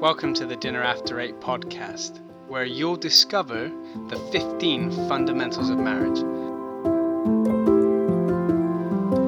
Welcome 0.00 0.32
to 0.36 0.46
the 0.46 0.56
Dinner 0.56 0.82
After 0.82 1.20
Eight 1.20 1.40
podcast, 1.40 2.20
where 2.48 2.64
you'll 2.64 2.96
discover 2.96 3.70
the 4.08 4.16
15 4.32 4.90
fundamentals 5.06 5.68
of 5.68 5.76
marriage. 5.76 6.20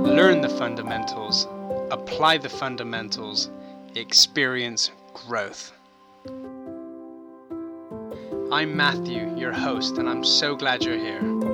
Learn 0.07 0.41
the 0.41 0.48
fundamentals, 0.48 1.46
apply 1.91 2.39
the 2.39 2.48
fundamentals, 2.48 3.50
experience 3.96 4.91
growth. 5.12 5.75
I'm 8.50 8.75
Matthew, 8.75 9.36
your 9.36 9.52
host, 9.52 9.98
and 9.98 10.09
I'm 10.09 10.25
so 10.25 10.57
glad 10.57 10.82
you're 10.82 10.96
here. 10.96 11.52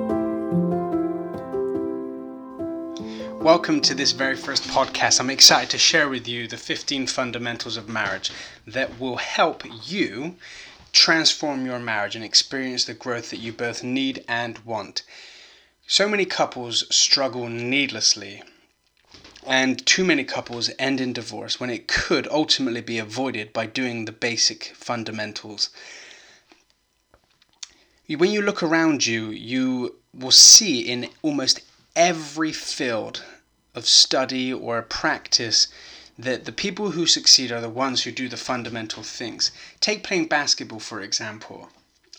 Welcome 3.39 3.79
to 3.81 3.95
this 3.95 4.11
very 4.11 4.35
first 4.35 4.63
podcast. 4.63 5.21
I'm 5.21 5.29
excited 5.29 5.69
to 5.69 5.77
share 5.77 6.09
with 6.09 6.27
you 6.27 6.45
the 6.45 6.57
15 6.57 7.07
fundamentals 7.07 7.77
of 7.77 7.87
marriage 7.87 8.31
that 8.67 8.99
will 8.99 9.15
help 9.15 9.63
you 9.89 10.35
transform 10.91 11.65
your 11.65 11.79
marriage 11.79 12.17
and 12.17 12.25
experience 12.25 12.83
the 12.83 12.93
growth 12.93 13.29
that 13.29 13.39
you 13.39 13.53
both 13.53 13.81
need 13.81 14.25
and 14.27 14.59
want. 14.59 15.03
So 15.87 16.09
many 16.09 16.25
couples 16.25 16.83
struggle 16.93 17.47
needlessly, 17.47 18.43
and 19.47 19.85
too 19.85 20.03
many 20.03 20.25
couples 20.25 20.69
end 20.77 20.99
in 20.99 21.13
divorce 21.13 21.61
when 21.61 21.69
it 21.69 21.87
could 21.87 22.27
ultimately 22.27 22.81
be 22.81 22.99
avoided 22.99 23.53
by 23.53 23.67
doing 23.67 24.03
the 24.03 24.11
basic 24.11 24.65
fundamentals. 24.75 25.69
When 28.05 28.31
you 28.31 28.41
look 28.41 28.61
around 28.61 29.05
you, 29.05 29.29
you 29.29 29.95
will 30.13 30.31
see 30.31 30.81
in 30.81 31.07
almost 31.21 31.61
every 31.99 32.53
field 32.53 33.21
of 33.75 33.85
study 33.85 34.53
or 34.53 34.81
practice 34.81 35.67
that 36.17 36.45
the 36.45 36.51
people 36.53 36.91
who 36.91 37.05
succeed 37.05 37.51
are 37.51 37.59
the 37.59 37.67
ones 37.67 38.03
who 38.03 38.11
do 38.11 38.29
the 38.29 38.37
fundamental 38.37 39.03
things. 39.03 39.51
Take 39.81 40.01
playing 40.01 40.27
basketball, 40.29 40.79
for 40.79 41.01
example. 41.01 41.69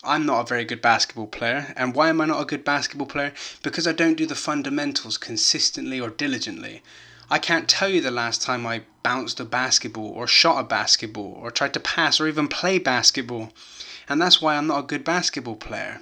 I'm 0.03 0.23
not 0.23 0.41
a 0.41 0.47
very 0.47 0.65
good 0.65 0.83
basketball 0.83 1.25
player. 1.25 1.73
And 1.75 1.95
why 1.95 2.09
am 2.09 2.21
I 2.21 2.27
not 2.27 2.43
a 2.43 2.45
good 2.45 2.63
basketball 2.63 3.07
player? 3.07 3.33
Because 3.63 3.87
I 3.87 3.91
don't 3.91 4.19
do 4.19 4.27
the 4.27 4.35
fundamentals 4.35 5.17
consistently 5.17 5.99
or 5.99 6.11
diligently. 6.11 6.83
I 7.31 7.39
can't 7.39 7.67
tell 7.67 7.89
you 7.89 8.01
the 8.01 8.11
last 8.11 8.43
time 8.43 8.67
I 8.67 8.83
bounced 9.01 9.39
a 9.39 9.45
basketball 9.45 10.09
or 10.09 10.27
shot 10.27 10.59
a 10.59 10.63
basketball 10.63 11.39
or 11.41 11.49
tried 11.49 11.73
to 11.73 11.79
pass 11.79 12.19
or 12.19 12.27
even 12.27 12.47
play 12.47 12.77
basketball. 12.77 13.51
And 14.07 14.21
that's 14.21 14.43
why 14.43 14.57
I'm 14.57 14.67
not 14.67 14.83
a 14.83 14.87
good 14.87 15.03
basketball 15.03 15.55
player. 15.55 16.01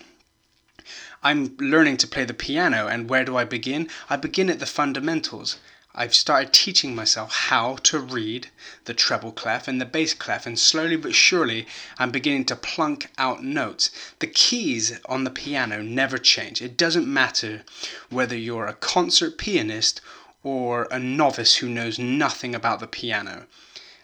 I'm 1.21 1.55
learning 1.57 1.97
to 1.97 2.07
play 2.07 2.25
the 2.25 2.33
piano, 2.33 2.87
and 2.87 3.09
where 3.09 3.25
do 3.25 3.37
I 3.37 3.43
begin? 3.43 3.89
I 4.09 4.15
begin 4.15 4.49
at 4.49 4.59
the 4.59 4.65
fundamentals. 4.65 5.57
I've 5.95 6.13
started 6.13 6.53
teaching 6.53 6.95
myself 6.95 7.33
how 7.33 7.75
to 7.83 7.99
read 7.99 8.49
the 8.85 8.93
treble 8.93 9.31
clef 9.31 9.67
and 9.67 9.81
the 9.81 9.85
bass 9.85 10.13
clef, 10.13 10.45
and 10.45 10.57
slowly 10.57 10.95
but 10.95 11.15
surely 11.15 11.67
I'm 11.97 12.11
beginning 12.11 12.45
to 12.45 12.55
plunk 12.55 13.09
out 13.17 13.43
notes. 13.43 13.89
The 14.19 14.27
keys 14.27 14.99
on 15.05 15.23
the 15.23 15.29
piano 15.31 15.81
never 15.81 16.17
change. 16.17 16.61
It 16.61 16.77
doesn't 16.77 17.11
matter 17.11 17.63
whether 18.09 18.37
you're 18.37 18.67
a 18.67 18.73
concert 18.73 19.37
pianist 19.37 19.99
or 20.43 20.87
a 20.91 20.99
novice 20.99 21.55
who 21.55 21.67
knows 21.67 21.99
nothing 21.99 22.55
about 22.55 22.79
the 22.79 22.87
piano. 22.87 23.47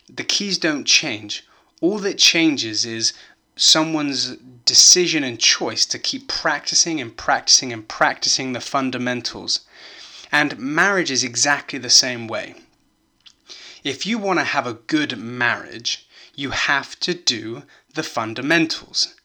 The 0.09 0.23
keys 0.23 0.57
don't 0.57 0.85
change. 0.85 1.45
All 1.81 1.99
that 1.99 2.17
changes 2.17 2.83
is 2.83 3.13
someone's 3.55 4.37
decision 4.65 5.23
and 5.23 5.39
choice 5.39 5.85
to 5.85 5.99
keep 5.99 6.27
practicing 6.27 6.99
and 6.99 7.15
practicing 7.15 7.71
and 7.71 7.87
practicing 7.87 8.53
the 8.53 8.61
fundamentals. 8.61 9.61
And 10.31 10.57
marriage 10.59 11.11
is 11.11 11.23
exactly 11.23 11.79
the 11.79 11.89
same 11.89 12.27
way. 12.27 12.55
If 13.83 14.05
you 14.05 14.17
want 14.17 14.39
to 14.39 14.45
have 14.45 14.65
a 14.65 14.73
good 14.73 15.17
marriage, 15.17 16.07
you 16.33 16.49
have 16.49 16.99
to 17.01 17.13
do 17.13 17.63
the 17.93 18.03
fundamentals. 18.03 19.15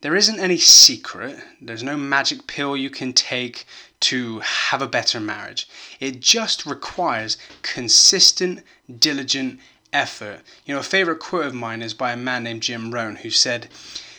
There 0.00 0.14
isn't 0.14 0.38
any 0.38 0.58
secret, 0.58 1.42
there's 1.60 1.82
no 1.82 1.96
magic 1.96 2.46
pill 2.46 2.76
you 2.76 2.90
can 2.90 3.12
take 3.12 3.64
to 4.00 4.40
have 4.40 4.82
a 4.82 4.86
better 4.86 5.18
marriage. 5.18 5.66
It 5.98 6.20
just 6.20 6.66
requires 6.66 7.38
consistent, 7.62 8.62
diligent 8.98 9.60
effort. 9.94 10.40
You 10.66 10.74
know, 10.74 10.80
a 10.80 10.82
favorite 10.82 11.20
quote 11.20 11.46
of 11.46 11.54
mine 11.54 11.80
is 11.80 11.94
by 11.94 12.12
a 12.12 12.16
man 12.16 12.44
named 12.44 12.64
Jim 12.64 12.92
Rohn 12.92 13.16
who 13.16 13.30
said, 13.30 13.68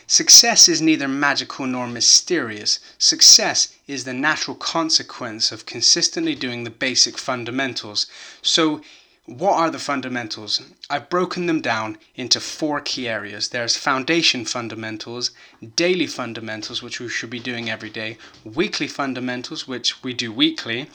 Success 0.08 0.68
is 0.68 0.80
neither 0.80 1.08
magical 1.08 1.66
nor 1.66 1.86
mysterious. 1.88 2.78
Success 2.96 3.74
is 3.86 4.04
the 4.04 4.14
natural 4.14 4.56
consequence 4.56 5.50
of 5.50 5.66
consistently 5.66 6.34
doing 6.36 6.62
the 6.64 6.70
basic 6.70 7.18
fundamentals. 7.18 8.06
So, 8.40 8.82
what 9.24 9.54
are 9.54 9.70
the 9.70 9.80
fundamentals? 9.80 10.62
I've 10.88 11.10
broken 11.10 11.46
them 11.46 11.60
down 11.60 11.98
into 12.14 12.38
four 12.38 12.80
key 12.80 13.08
areas. 13.08 13.48
There's 13.48 13.76
foundation 13.76 14.44
fundamentals, 14.44 15.32
daily 15.74 16.06
fundamentals, 16.06 16.80
which 16.80 17.00
we 17.00 17.08
should 17.08 17.30
be 17.30 17.40
doing 17.40 17.68
every 17.68 17.90
day, 17.90 18.18
weekly 18.44 18.86
fundamentals, 18.86 19.66
which 19.66 20.04
we 20.04 20.14
do 20.14 20.30
weekly, 20.32 20.88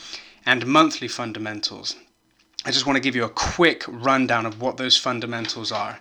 and 0.45 0.65
monthly 0.65 1.09
fundamentals. 1.09 1.97
I 2.63 2.69
just 2.69 2.85
want 2.85 2.95
to 2.95 3.01
give 3.01 3.15
you 3.15 3.23
a 3.23 3.29
quick 3.29 3.83
rundown 3.87 4.45
of 4.45 4.61
what 4.61 4.77
those 4.77 4.95
fundamentals 4.95 5.71
are. 5.71 5.99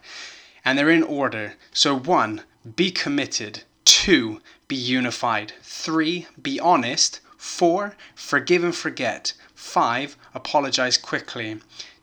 And 0.62 0.76
they're 0.76 0.90
in 0.90 1.02
order. 1.02 1.54
So, 1.72 1.96
one, 1.98 2.42
be 2.76 2.90
committed. 2.90 3.62
Two, 3.86 4.42
be 4.68 4.76
unified. 4.76 5.54
Three, 5.62 6.26
be 6.40 6.60
honest. 6.60 7.20
Four, 7.38 7.96
forgive 8.14 8.62
and 8.62 8.76
forget. 8.76 9.32
Five, 9.54 10.18
apologize 10.34 10.98
quickly. 10.98 11.60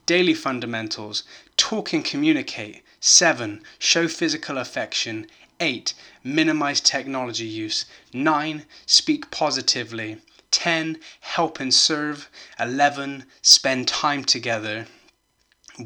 Daily 0.08 0.34
fundamentals 0.34 1.24
talk 1.56 1.94
and 1.94 2.04
communicate. 2.04 2.82
Seven, 3.00 3.62
show 3.78 4.08
physical 4.08 4.58
affection. 4.58 5.28
Eight, 5.60 5.94
minimize 6.24 6.82
technology 6.82 7.46
use. 7.46 7.86
Nine, 8.12 8.66
speak 8.88 9.30
positively. 9.30 10.18
10. 10.58 10.98
Help 11.20 11.60
and 11.60 11.72
serve. 11.72 12.32
11. 12.60 13.26
Spend 13.44 13.88
time 13.88 14.24
together. 14.24 14.88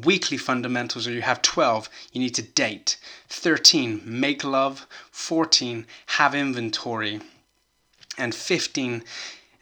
Weekly 0.02 0.38
fundamentals, 0.38 1.06
or 1.06 1.12
you 1.12 1.20
have 1.20 1.42
12, 1.42 1.90
you 2.12 2.20
need 2.22 2.34
to 2.36 2.42
date. 2.42 2.96
13. 3.28 4.00
Make 4.02 4.42
love. 4.42 4.86
14. 5.10 5.86
Have 6.16 6.34
inventory. 6.34 7.20
And 8.16 8.34
15. 8.34 9.04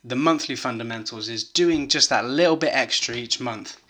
The 0.04 0.14
monthly 0.14 0.54
fundamentals 0.54 1.28
is 1.28 1.42
doing 1.42 1.88
just 1.88 2.08
that 2.10 2.24
little 2.24 2.56
bit 2.56 2.70
extra 2.72 3.16
each 3.16 3.40
month. 3.40 3.80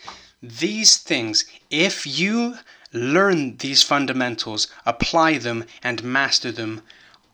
These 0.42 0.96
things, 0.96 1.44
if 1.68 2.06
you 2.06 2.56
learn 2.94 3.58
these 3.58 3.82
fundamentals, 3.82 4.68
apply 4.86 5.36
them, 5.36 5.66
and 5.82 6.02
master 6.02 6.50
them, 6.50 6.80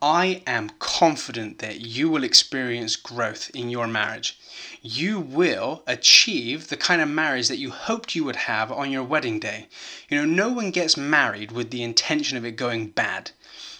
I 0.01 0.43
am 0.45 0.69
confident 0.77 1.57
that 1.57 1.81
you 1.81 2.09
will 2.09 2.23
experience 2.23 2.95
growth 2.95 3.49
in 3.55 3.69
your 3.69 3.87
marriage. 3.87 4.37
You 4.83 5.19
will 5.19 5.81
achieve 5.87 6.67
the 6.67 6.77
kind 6.77 7.01
of 7.01 7.09
marriage 7.09 7.47
that 7.47 7.57
you 7.57 7.71
hoped 7.71 8.13
you 8.13 8.23
would 8.23 8.35
have 8.35 8.71
on 8.71 8.91
your 8.91 9.03
wedding 9.03 9.39
day. 9.39 9.67
You 10.07 10.17
know, 10.19 10.25
no 10.25 10.49
one 10.49 10.69
gets 10.69 10.97
married 10.97 11.51
with 11.51 11.71
the 11.71 11.81
intention 11.81 12.37
of 12.37 12.45
it 12.45 12.57
going 12.57 12.89
bad. 12.89 13.31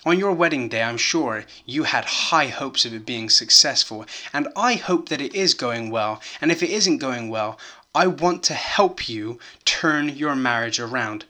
On 0.08 0.18
your 0.18 0.32
wedding 0.32 0.70
day, 0.70 0.82
I'm 0.82 0.98
sure 0.98 1.46
you 1.68 1.84
had 1.84 2.06
high 2.06 2.48
hopes 2.48 2.84
of 2.84 2.96
it 2.96 3.06
being 3.06 3.30
successful, 3.30 4.04
and 4.34 4.48
I 4.56 4.74
hope 4.74 5.10
that 5.10 5.22
it 5.22 5.36
is 5.36 5.54
going 5.54 5.92
well. 5.92 6.20
And 6.42 6.52
if 6.52 6.64
it 6.64 6.72
isn't 6.72 6.98
going 6.98 7.30
well, 7.30 7.60
I 7.94 8.08
want 8.08 8.42
to 8.44 8.56
help 8.56 9.08
you 9.08 9.38
turn 9.66 10.10
your 10.10 10.36
marriage 10.36 10.80
around. 10.80 11.26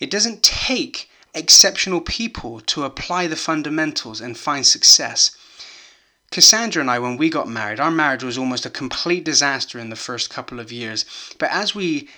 It 0.00 0.10
doesn't 0.10 0.42
take 0.42 1.10
exceptional 1.36 2.00
people 2.00 2.60
to 2.60 2.84
apply 2.84 3.26
the 3.26 3.36
fundamentals 3.36 4.20
and 4.20 4.36
find 4.36 4.66
success. 4.66 5.36
Cassandra 6.32 6.80
and 6.80 6.90
I, 6.90 6.98
when 6.98 7.16
we 7.16 7.30
got 7.30 7.48
married, 7.48 7.78
our 7.78 7.90
marriage 7.90 8.24
was 8.24 8.36
almost 8.36 8.66
a 8.66 8.70
complete 8.70 9.22
disaster 9.22 9.78
in 9.78 9.90
the 9.90 9.96
first 9.96 10.28
couple 10.28 10.58
of 10.58 10.72
years. 10.72 11.04
But 11.38 11.50
as 11.50 11.74
we 11.74 12.08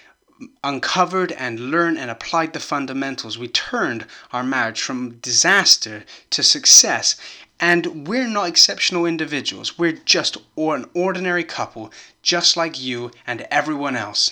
uncovered 0.62 1.32
and 1.32 1.70
learned 1.70 1.98
and 1.98 2.10
applied 2.10 2.52
the 2.52 2.60
fundamentals, 2.60 3.36
we 3.36 3.48
turned 3.48 4.06
our 4.32 4.44
marriage 4.44 4.80
from 4.80 5.18
disaster 5.18 6.04
to 6.30 6.42
success. 6.42 7.16
And 7.60 8.06
we're 8.06 8.28
not 8.28 8.48
exceptional 8.48 9.04
individuals. 9.04 9.78
We're 9.78 10.00
just 10.04 10.36
an 10.56 10.86
ordinary 10.94 11.44
couple, 11.44 11.92
just 12.22 12.56
like 12.56 12.80
you 12.80 13.10
and 13.26 13.46
everyone 13.50 13.96
else. 13.96 14.30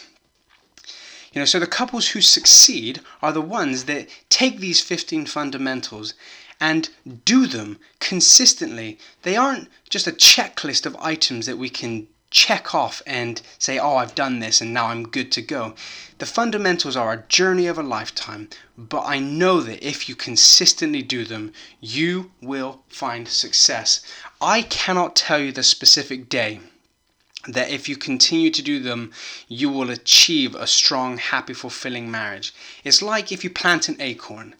You 1.36 1.40
know, 1.40 1.44
so 1.44 1.58
the 1.58 1.66
couples 1.66 2.08
who 2.08 2.22
succeed 2.22 3.02
are 3.20 3.30
the 3.30 3.42
ones 3.42 3.84
that 3.84 4.08
take 4.30 4.58
these 4.58 4.80
15 4.80 5.26
fundamentals 5.26 6.14
and 6.58 6.88
do 7.26 7.46
them 7.46 7.78
consistently. 8.00 8.98
They 9.20 9.36
aren't 9.36 9.68
just 9.90 10.06
a 10.06 10.12
checklist 10.12 10.86
of 10.86 10.96
items 10.96 11.44
that 11.44 11.58
we 11.58 11.68
can 11.68 12.08
check 12.30 12.74
off 12.74 13.02
and 13.06 13.42
say, 13.58 13.78
oh, 13.78 13.96
I've 13.96 14.14
done 14.14 14.38
this 14.38 14.62
and 14.62 14.72
now 14.72 14.86
I'm 14.86 15.06
good 15.06 15.30
to 15.32 15.42
go. 15.42 15.74
The 16.16 16.24
fundamentals 16.24 16.96
are 16.96 17.12
a 17.12 17.24
journey 17.28 17.66
of 17.66 17.76
a 17.76 17.82
lifetime, 17.82 18.48
but 18.78 19.04
I 19.04 19.18
know 19.18 19.60
that 19.60 19.86
if 19.86 20.08
you 20.08 20.16
consistently 20.16 21.02
do 21.02 21.26
them, 21.26 21.52
you 21.82 22.30
will 22.40 22.80
find 22.88 23.28
success. 23.28 24.00
I 24.40 24.62
cannot 24.62 25.14
tell 25.14 25.40
you 25.40 25.52
the 25.52 25.62
specific 25.62 26.30
day 26.30 26.60
that 27.48 27.70
if 27.70 27.88
you 27.88 27.96
continue 27.96 28.50
to 28.50 28.62
do 28.62 28.80
them, 28.80 29.12
you 29.48 29.70
will 29.70 29.90
achieve 29.90 30.54
a 30.54 30.66
strong, 30.66 31.18
happy, 31.18 31.54
fulfilling 31.54 32.10
marriage. 32.10 32.54
It's 32.84 33.02
like 33.02 33.30
if 33.32 33.44
you 33.44 33.50
plant 33.50 33.88
an 33.88 33.96
acorn. 34.00 34.54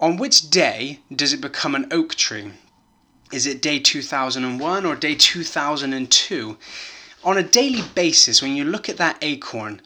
On 0.00 0.16
which 0.16 0.50
day 0.50 1.00
does 1.14 1.32
it 1.32 1.40
become 1.40 1.74
an 1.74 1.86
oak 1.90 2.14
tree? 2.14 2.52
Is 3.32 3.46
it 3.46 3.62
day 3.62 3.78
2001 3.78 4.86
or 4.86 4.94
day 4.96 5.14
2002? 5.14 6.58
On 7.24 7.38
a 7.38 7.42
daily 7.42 7.82
basis, 7.94 8.42
when 8.42 8.54
you 8.54 8.64
look 8.64 8.88
at 8.88 8.98
that 8.98 9.18
acorn 9.22 9.80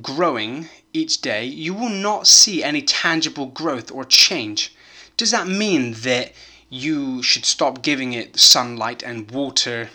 growing 0.00 0.68
each 0.92 1.20
day, 1.20 1.44
you 1.44 1.74
will 1.74 1.88
not 1.88 2.26
see 2.26 2.62
any 2.62 2.82
tangible 2.82 3.46
growth 3.46 3.90
or 3.90 4.04
change. 4.04 4.74
Does 5.16 5.32
that 5.32 5.48
mean 5.48 5.94
that 6.02 6.32
you 6.70 7.22
should 7.22 7.44
stop 7.44 7.82
giving 7.82 8.12
it 8.12 8.38
sunlight 8.38 9.02
and 9.02 9.30
water 9.30 9.90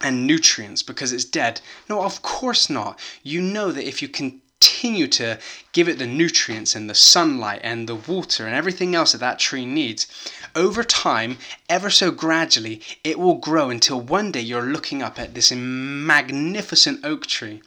and 0.00 0.26
nutrients 0.26 0.82
because 0.82 1.12
it's 1.12 1.24
dead? 1.24 1.60
No, 1.88 2.02
of 2.02 2.22
course 2.22 2.70
not. 2.70 2.98
You 3.22 3.40
know 3.40 3.72
that 3.72 3.86
if 3.86 4.02
you 4.02 4.08
continue 4.08 5.06
to 5.08 5.38
give 5.72 5.88
it 5.88 5.98
the 5.98 6.06
nutrients 6.06 6.74
and 6.74 6.88
the 6.88 6.94
sunlight 6.94 7.60
and 7.62 7.88
the 7.88 7.94
water 7.94 8.46
and 8.46 8.54
everything 8.54 8.94
else 8.94 9.12
that 9.12 9.18
that 9.18 9.38
tree 9.38 9.64
needs, 9.64 10.06
over 10.54 10.82
time, 10.84 11.38
ever 11.68 11.90
so 11.90 12.10
gradually, 12.10 12.82
it 13.04 13.18
will 13.18 13.36
grow 13.36 13.70
until 13.70 14.00
one 14.00 14.32
day 14.32 14.40
you're 14.40 14.62
looking 14.62 15.02
up 15.02 15.18
at 15.18 15.34
this 15.34 15.52
magnificent 15.52 17.04
oak 17.04 17.26
tree. 17.26 17.62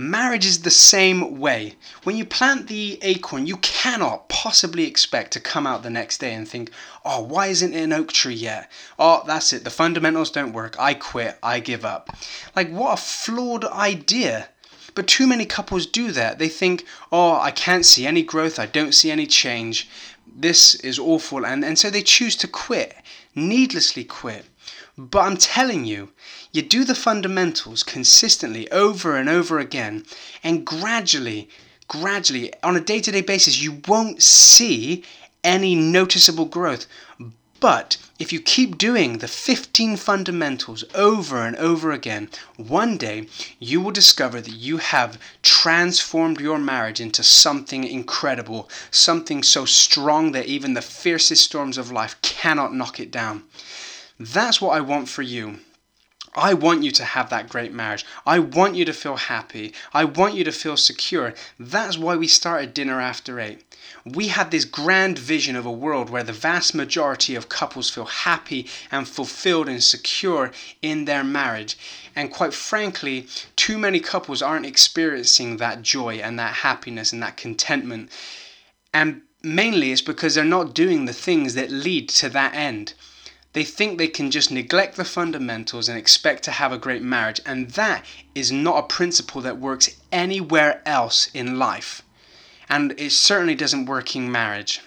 Marriage 0.00 0.46
is 0.46 0.62
the 0.62 0.70
same 0.70 1.38
way. 1.38 1.74
When 2.04 2.16
you 2.16 2.24
plant 2.24 2.68
the 2.68 2.98
acorn, 3.02 3.46
you 3.46 3.58
cannot 3.58 4.30
possibly 4.30 4.86
expect 4.86 5.30
to 5.32 5.40
come 5.40 5.66
out 5.66 5.82
the 5.82 5.90
next 5.90 6.20
day 6.20 6.32
and 6.32 6.48
think, 6.48 6.70
oh, 7.04 7.20
why 7.20 7.48
isn't 7.48 7.74
it 7.74 7.82
an 7.82 7.92
oak 7.92 8.10
tree 8.10 8.32
yet? 8.32 8.72
Oh, 8.98 9.22
that's 9.26 9.52
it. 9.52 9.62
The 9.62 9.68
fundamentals 9.68 10.30
don't 10.30 10.54
work. 10.54 10.74
I 10.78 10.94
quit. 10.94 11.38
I 11.42 11.60
give 11.60 11.84
up. 11.84 12.16
Like, 12.56 12.70
what 12.70 12.94
a 12.94 12.96
flawed 12.96 13.66
idea. 13.66 14.48
But 14.94 15.06
too 15.06 15.26
many 15.26 15.44
couples 15.44 15.84
do 15.84 16.12
that. 16.12 16.38
They 16.38 16.48
think, 16.48 16.86
oh, 17.12 17.38
I 17.38 17.50
can't 17.50 17.84
see 17.84 18.06
any 18.06 18.22
growth. 18.22 18.58
I 18.58 18.64
don't 18.64 18.94
see 18.94 19.10
any 19.10 19.26
change 19.26 19.86
this 20.34 20.76
is 20.76 20.98
awful 20.98 21.44
and, 21.44 21.64
and 21.64 21.78
so 21.78 21.90
they 21.90 22.02
choose 22.02 22.36
to 22.36 22.46
quit 22.46 22.94
needlessly 23.34 24.04
quit 24.04 24.44
but 24.96 25.20
i'm 25.20 25.36
telling 25.36 25.84
you 25.84 26.10
you 26.52 26.62
do 26.62 26.84
the 26.84 26.94
fundamentals 26.94 27.82
consistently 27.82 28.70
over 28.70 29.16
and 29.16 29.28
over 29.28 29.58
again 29.58 30.04
and 30.42 30.64
gradually 30.64 31.48
gradually 31.88 32.52
on 32.62 32.76
a 32.76 32.80
day-to-day 32.80 33.20
basis 33.20 33.62
you 33.62 33.80
won't 33.88 34.22
see 34.22 35.04
any 35.42 35.74
noticeable 35.74 36.44
growth 36.44 36.86
but 37.60 37.98
if 38.18 38.32
you 38.32 38.40
keep 38.40 38.78
doing 38.78 39.18
the 39.18 39.28
15 39.28 39.98
fundamentals 39.98 40.82
over 40.94 41.42
and 41.42 41.54
over 41.56 41.92
again, 41.92 42.30
one 42.56 42.96
day 42.96 43.28
you 43.58 43.82
will 43.82 43.90
discover 43.90 44.40
that 44.40 44.54
you 44.54 44.78
have 44.78 45.20
transformed 45.42 46.40
your 46.40 46.58
marriage 46.58 47.02
into 47.02 47.22
something 47.22 47.84
incredible, 47.84 48.70
something 48.90 49.42
so 49.42 49.66
strong 49.66 50.32
that 50.32 50.46
even 50.46 50.72
the 50.72 50.80
fiercest 50.80 51.44
storms 51.44 51.76
of 51.76 51.92
life 51.92 52.16
cannot 52.22 52.74
knock 52.74 52.98
it 52.98 53.10
down. 53.10 53.44
That's 54.22 54.60
what 54.60 54.76
I 54.76 54.82
want 54.82 55.08
for 55.08 55.22
you. 55.22 55.60
I 56.34 56.52
want 56.52 56.82
you 56.82 56.90
to 56.90 57.04
have 57.04 57.30
that 57.30 57.48
great 57.48 57.72
marriage. 57.72 58.04
I 58.26 58.38
want 58.38 58.74
you 58.74 58.84
to 58.84 58.92
feel 58.92 59.16
happy. 59.16 59.72
I 59.94 60.04
want 60.04 60.34
you 60.34 60.44
to 60.44 60.52
feel 60.52 60.76
secure. 60.76 61.32
That's 61.58 61.96
why 61.96 62.16
we 62.16 62.28
started 62.28 62.74
Dinner 62.74 63.00
After 63.00 63.40
Eight. 63.40 63.64
We 64.04 64.28
had 64.28 64.50
this 64.50 64.66
grand 64.66 65.18
vision 65.18 65.56
of 65.56 65.64
a 65.64 65.72
world 65.72 66.10
where 66.10 66.22
the 66.22 66.34
vast 66.34 66.74
majority 66.74 67.34
of 67.34 67.48
couples 67.48 67.88
feel 67.88 68.04
happy 68.04 68.66
and 68.92 69.08
fulfilled 69.08 69.70
and 69.70 69.82
secure 69.82 70.52
in 70.82 71.06
their 71.06 71.24
marriage. 71.24 71.78
And 72.14 72.30
quite 72.30 72.52
frankly, 72.52 73.26
too 73.56 73.78
many 73.78 74.00
couples 74.00 74.42
aren't 74.42 74.66
experiencing 74.66 75.56
that 75.56 75.80
joy 75.80 76.16
and 76.16 76.38
that 76.38 76.56
happiness 76.56 77.10
and 77.14 77.22
that 77.22 77.38
contentment. 77.38 78.10
And 78.92 79.22
mainly 79.42 79.92
it's 79.92 80.02
because 80.02 80.34
they're 80.34 80.44
not 80.44 80.74
doing 80.74 81.06
the 81.06 81.14
things 81.14 81.54
that 81.54 81.70
lead 81.70 82.10
to 82.10 82.28
that 82.28 82.54
end. 82.54 82.92
They 83.52 83.64
think 83.64 83.98
they 83.98 84.06
can 84.06 84.30
just 84.30 84.52
neglect 84.52 84.94
the 84.94 85.04
fundamentals 85.04 85.88
and 85.88 85.98
expect 85.98 86.44
to 86.44 86.52
have 86.52 86.70
a 86.72 86.78
great 86.78 87.02
marriage, 87.02 87.40
and 87.44 87.70
that 87.70 88.04
is 88.32 88.52
not 88.52 88.78
a 88.78 88.86
principle 88.86 89.40
that 89.42 89.58
works 89.58 89.96
anywhere 90.12 90.82
else 90.86 91.28
in 91.34 91.58
life. 91.58 92.02
And 92.68 92.94
it 92.96 93.10
certainly 93.10 93.56
doesn't 93.56 93.86
work 93.86 94.14
in 94.14 94.30
marriage. 94.30 94.80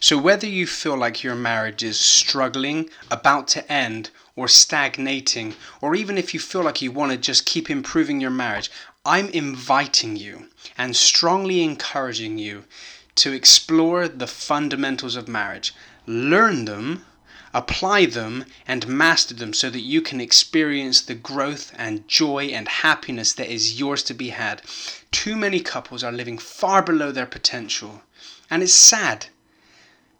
So, 0.00 0.16
whether 0.16 0.46
you 0.46 0.66
feel 0.66 0.96
like 0.96 1.22
your 1.22 1.34
marriage 1.34 1.82
is 1.82 2.00
struggling, 2.00 2.88
about 3.10 3.48
to 3.48 3.70
end, 3.70 4.08
or 4.34 4.48
stagnating, 4.48 5.54
or 5.82 5.94
even 5.94 6.16
if 6.16 6.32
you 6.32 6.40
feel 6.40 6.62
like 6.62 6.80
you 6.80 6.90
want 6.90 7.12
to 7.12 7.18
just 7.18 7.44
keep 7.44 7.68
improving 7.68 8.18
your 8.18 8.30
marriage, 8.30 8.70
I'm 9.04 9.28
inviting 9.28 10.16
you 10.16 10.48
and 10.78 10.96
strongly 10.96 11.62
encouraging 11.62 12.38
you 12.38 12.64
to 13.16 13.32
explore 13.32 14.08
the 14.08 14.26
fundamentals 14.26 15.16
of 15.16 15.28
marriage. 15.28 15.74
Learn 16.06 16.64
them 16.64 17.04
apply 17.54 18.06
them 18.06 18.44
and 18.66 18.88
master 18.88 19.34
them 19.34 19.52
so 19.52 19.68
that 19.68 19.80
you 19.80 20.00
can 20.00 20.20
experience 20.20 21.02
the 21.02 21.14
growth 21.14 21.72
and 21.76 22.08
joy 22.08 22.46
and 22.46 22.66
happiness 22.66 23.32
that 23.34 23.52
is 23.52 23.78
yours 23.78 24.02
to 24.02 24.14
be 24.14 24.30
had. 24.30 24.62
Too 25.10 25.36
many 25.36 25.60
couples 25.60 26.02
are 26.02 26.12
living 26.12 26.38
far 26.38 26.82
below 26.82 27.12
their 27.12 27.26
potential, 27.26 28.02
and 28.50 28.62
it's 28.62 28.72
sad. 28.72 29.26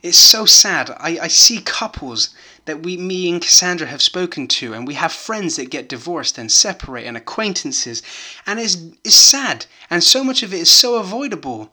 It's 0.02 0.18
so 0.18 0.44
sad. 0.46 0.90
I, 0.98 1.18
I 1.22 1.28
see 1.28 1.60
couples 1.60 2.30
that 2.64 2.82
we, 2.82 2.96
me 2.96 3.30
and 3.30 3.40
Cassandra 3.40 3.86
have 3.86 4.02
spoken 4.02 4.48
to, 4.48 4.74
and 4.74 4.86
we 4.86 4.94
have 4.94 5.12
friends 5.12 5.56
that 5.56 5.70
get 5.70 5.88
divorced 5.88 6.38
and 6.38 6.50
separate, 6.50 7.06
and 7.06 7.16
acquaintances, 7.16 8.02
and 8.44 8.58
it's, 8.58 8.76
it's 9.04 9.14
sad. 9.14 9.66
And 9.88 10.02
so 10.02 10.24
much 10.24 10.42
of 10.42 10.52
it 10.52 10.60
is 10.60 10.70
so 10.70 10.96
avoidable. 10.96 11.72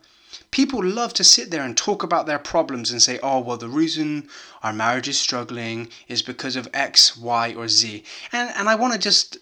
People 0.52 0.84
love 0.84 1.14
to 1.14 1.24
sit 1.24 1.52
there 1.52 1.64
and 1.64 1.78
talk 1.78 2.04
about 2.04 2.26
their 2.26 2.40
problems 2.40 2.92
and 2.92 3.02
say, 3.02 3.20
oh, 3.22 3.40
well, 3.40 3.58
the 3.58 3.70
reason 3.70 4.28
our 4.64 4.74
marriage 4.74 5.08
is 5.08 5.20
struggling 5.20 5.90
is 6.08 6.22
because 6.22 6.56
of 6.56 6.68
X, 6.74 7.16
Y, 7.16 7.54
or 7.54 7.68
Z. 7.68 8.04
And, 8.32 8.52
and 8.56 8.68
I 8.68 8.76
want 8.76 8.94
to 8.94 9.00
just 9.00 9.38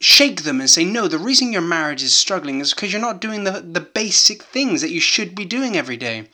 shake 0.00 0.42
them 0.42 0.60
and 0.60 0.68
say, 0.68 0.84
no, 0.84 1.08
the 1.08 1.18
reason 1.18 1.52
your 1.52 1.62
marriage 1.62 2.02
is 2.02 2.14
struggling 2.14 2.60
is 2.60 2.74
because 2.74 2.92
you're 2.92 3.00
not 3.00 3.20
doing 3.20 3.44
the, 3.44 3.60
the 3.60 3.80
basic 3.80 4.42
things 4.42 4.80
that 4.80 4.90
you 4.90 5.00
should 5.00 5.34
be 5.34 5.44
doing 5.44 5.76
every 5.76 5.96
day. 5.96 6.28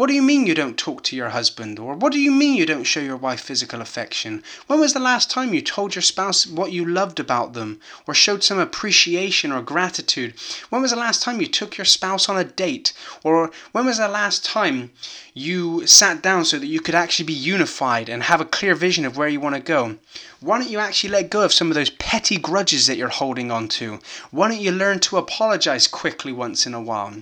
What 0.00 0.08
do 0.08 0.14
you 0.14 0.22
mean 0.22 0.46
you 0.46 0.54
don't 0.54 0.78
talk 0.78 1.02
to 1.02 1.14
your 1.14 1.28
husband? 1.28 1.78
Or 1.78 1.92
what 1.94 2.14
do 2.14 2.18
you 2.18 2.30
mean 2.30 2.56
you 2.56 2.64
don't 2.64 2.84
show 2.84 3.00
your 3.00 3.18
wife 3.18 3.42
physical 3.42 3.82
affection? 3.82 4.42
When 4.66 4.80
was 4.80 4.94
the 4.94 4.98
last 4.98 5.30
time 5.30 5.52
you 5.52 5.60
told 5.60 5.94
your 5.94 6.00
spouse 6.00 6.46
what 6.46 6.72
you 6.72 6.86
loved 6.86 7.20
about 7.20 7.52
them? 7.52 7.78
Or 8.06 8.14
showed 8.14 8.42
some 8.42 8.58
appreciation 8.58 9.52
or 9.52 9.60
gratitude? 9.60 10.32
When 10.70 10.80
was 10.80 10.92
the 10.92 10.96
last 10.96 11.20
time 11.20 11.42
you 11.42 11.46
took 11.46 11.76
your 11.76 11.84
spouse 11.84 12.30
on 12.30 12.38
a 12.38 12.44
date? 12.44 12.94
Or 13.22 13.50
when 13.72 13.84
was 13.84 13.98
the 13.98 14.08
last 14.08 14.42
time 14.42 14.90
you 15.34 15.86
sat 15.86 16.22
down 16.22 16.46
so 16.46 16.58
that 16.58 16.66
you 16.66 16.80
could 16.80 16.94
actually 16.94 17.26
be 17.26 17.34
unified 17.34 18.08
and 18.08 18.22
have 18.22 18.40
a 18.40 18.46
clear 18.46 18.74
vision 18.74 19.04
of 19.04 19.18
where 19.18 19.28
you 19.28 19.38
want 19.38 19.56
to 19.56 19.60
go? 19.60 19.98
Why 20.40 20.60
don't 20.60 20.70
you 20.70 20.78
actually 20.78 21.10
let 21.10 21.28
go 21.28 21.44
of 21.44 21.52
some 21.52 21.68
of 21.68 21.74
those 21.74 21.90
petty 21.90 22.38
grudges 22.38 22.86
that 22.86 22.96
you're 22.96 23.08
holding 23.08 23.50
on 23.50 23.68
to? 23.76 24.00
Why 24.30 24.48
don't 24.48 24.62
you 24.62 24.72
learn 24.72 25.00
to 25.00 25.18
apologize 25.18 25.86
quickly 25.86 26.32
once 26.32 26.64
in 26.64 26.72
a 26.72 26.80
while? 26.80 27.16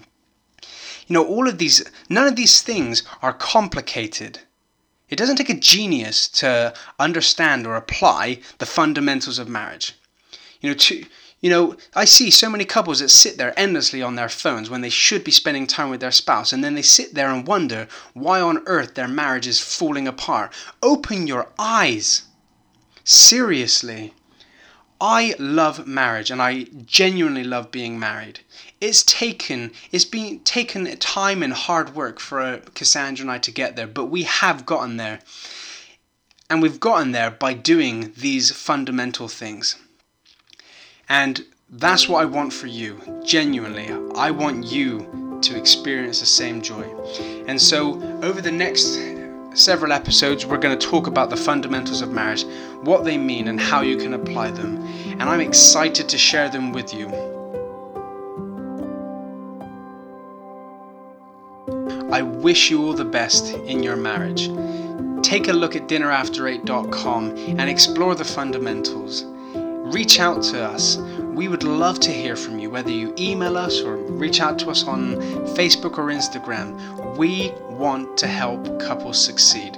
You 1.09 1.15
know, 1.15 1.27
all 1.27 1.49
of 1.49 1.59
these, 1.59 1.83
none 2.09 2.27
of 2.27 2.37
these 2.37 2.63
things 2.63 3.03
are 3.23 3.33
complicated. 3.33 4.41
It 5.09 5.17
doesn't 5.17 5.37
take 5.37 5.49
a 5.49 5.55
genius 5.55 6.29
to 6.29 6.75
understand 6.99 7.67
or 7.67 7.77
apply 7.77 8.41
the 8.59 8.67
fundamentals 8.67 9.39
of 9.39 9.49
marriage. 9.49 9.95
You 10.61 10.71
know, 10.71 10.77
to, 10.77 11.05
you 11.41 11.49
know, 11.49 11.77
I 11.95 12.05
see 12.05 12.31
so 12.31 12.51
many 12.51 12.67
couples 12.67 12.99
that 12.99 13.09
sit 13.09 13.39
there 13.39 13.59
endlessly 13.59 14.03
on 14.03 14.17
their 14.17 14.29
phones 14.29 14.69
when 14.69 14.83
they 14.83 14.91
should 14.91 15.25
be 15.25 15.31
spending 15.31 15.67
time 15.67 15.89
with 15.89 16.01
their 16.01 16.11
spouse, 16.11 16.53
and 16.53 16.63
then 16.63 16.75
they 16.75 16.83
sit 16.83 17.15
there 17.15 17.31
and 17.31 17.47
wonder 17.47 17.89
why 18.13 18.41
on 18.41 18.63
earth 18.67 18.95
their 18.95 19.09
marriage 19.09 19.47
is 19.47 19.61
falling 19.61 20.07
apart. 20.07 20.53
Open 20.83 21.27
your 21.27 21.49
eyes. 21.59 22.25
Seriously. 23.03 24.13
I 25.01 25.37
love 25.39 25.87
marriage 25.87 26.31
and 26.31 26.43
I 26.43 26.65
genuinely 26.85 27.45
love 27.45 27.71
being 27.71 28.01
married. 28.01 28.41
It's 28.81 29.03
taken 29.03 29.73
it's 29.91 30.05
been 30.05 30.41
taken 30.41 30.85
time 30.99 31.43
and 31.43 31.53
hard 31.53 31.95
work 31.95 32.21
for 32.21 32.41
uh, 32.41 32.61
Cassandra 32.75 33.25
and 33.25 33.31
I 33.31 33.39
to 33.39 33.51
get 33.51 33.77
there, 33.77 33.87
but 33.87 34.07
we 34.07 34.23
have 34.23 34.67
gotten 34.67 34.97
there. 34.97 35.21
And 36.51 36.63
we've 36.63 36.81
gotten 36.81 37.13
there 37.13 37.31
by 37.31 37.53
doing 37.53 38.13
these 38.17 38.51
fundamental 38.51 39.29
things. 39.29 39.77
And 41.09 41.45
that's 41.71 42.09
what 42.09 42.23
I 42.23 42.25
want 42.25 42.53
for 42.53 42.67
you, 42.67 43.01
genuinely. 43.25 43.89
I 44.15 44.31
want 44.31 44.65
you 44.65 45.39
to 45.43 45.57
experience 45.57 46.21
the 46.21 46.27
same 46.27 46.63
joy. 46.63 46.85
And 47.47 47.61
so, 47.61 48.01
over 48.23 48.41
the 48.41 48.53
next 48.53 48.99
several 49.55 49.93
episodes, 49.93 50.47
we're 50.47 50.59
going 50.59 50.79
to 50.79 50.87
talk 50.87 51.07
about 51.07 51.31
the 51.31 51.37
fundamentals 51.37 52.01
of 52.01 52.13
marriage, 52.13 52.45
what 52.83 53.05
they 53.05 53.19
mean, 53.19 53.49
and 53.49 53.61
how 53.61 53.83
you 53.83 53.97
can 53.97 54.15
apply 54.15 54.51
them. 54.51 54.79
And 55.21 55.25
I'm 55.25 55.41
excited 55.41 56.09
to 56.09 56.19
share 56.19 56.49
them 56.49 56.73
with 56.73 56.95
you. 56.95 57.38
I 62.11 62.23
wish 62.23 62.71
you 62.71 62.85
all 62.85 62.95
the 62.95 63.05
best 63.05 63.55
in 63.55 63.83
your 63.83 63.97
marriage. 63.97 64.49
Take 65.23 65.49
a 65.49 65.53
look 65.53 65.77
at 65.77 65.89
dinnerafter8.com 65.89 67.37
and 67.37 67.69
explore 67.69 68.15
the 68.15 68.25
fundamentals. 68.25 69.25
Reach 69.95 70.21
out 70.21 70.43
to 70.45 70.65
us 70.65 70.99
we 71.39 71.47
would 71.47 71.63
love 71.63 72.01
to 72.01 72.11
hear 72.11 72.35
from 72.35 72.59
you, 72.59 72.69
whether 72.69 72.91
you 72.91 73.15
email 73.17 73.57
us 73.57 73.81
or 73.81 73.97
reach 73.97 74.41
out 74.41 74.59
to 74.59 74.71
us 74.71 74.83
on 74.83 75.15
Facebook 75.55 75.97
or 75.97 76.07
Instagram. 76.07 77.17
We 77.17 77.53
want 77.71 78.19
to 78.19 78.27
help 78.27 78.81
couples 78.81 79.25
succeed. 79.25 79.77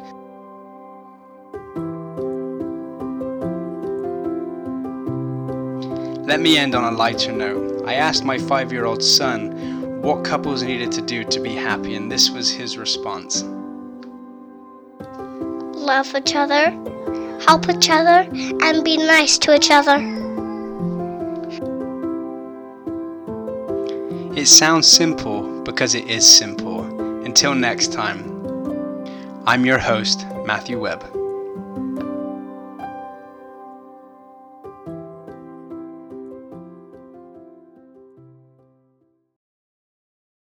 Let 6.26 6.40
me 6.40 6.56
end 6.56 6.74
on 6.74 6.94
a 6.94 6.96
lighter 6.96 7.30
note. 7.30 7.86
I 7.86 7.92
asked 7.96 8.24
my 8.24 8.38
five 8.38 8.72
year 8.72 8.86
old 8.86 9.04
son 9.04 9.69
what 10.00 10.24
couples 10.24 10.62
needed 10.62 10.90
to 10.92 11.02
do 11.02 11.24
to 11.24 11.40
be 11.40 11.54
happy, 11.54 11.94
and 11.94 12.10
this 12.10 12.30
was 12.30 12.50
his 12.50 12.78
response 12.78 13.44
Love 15.80 16.14
each 16.14 16.36
other, 16.36 16.70
help 17.46 17.68
each 17.68 17.90
other, 17.90 18.28
and 18.62 18.84
be 18.84 18.96
nice 18.96 19.38
to 19.38 19.54
each 19.54 19.70
other. 19.70 19.96
It 24.36 24.46
sounds 24.46 24.86
simple 24.86 25.62
because 25.62 25.94
it 25.94 26.08
is 26.08 26.26
simple. 26.26 26.82
Until 27.24 27.54
next 27.54 27.92
time, 27.92 28.24
I'm 29.46 29.66
your 29.66 29.78
host, 29.78 30.24
Matthew 30.46 30.78
Webb. 30.78 31.19